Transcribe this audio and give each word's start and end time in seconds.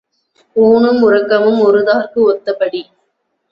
ஊணும் 0.55 1.01
உறக்கமும் 1.01 1.61
ஒத்தார்க்கு 1.61 2.19
ஒத்த 2.25 2.53
படி. 2.53 2.81